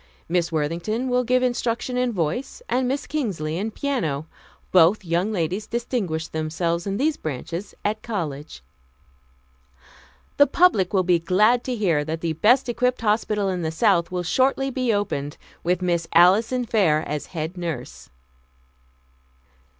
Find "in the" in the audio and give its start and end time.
13.49-13.69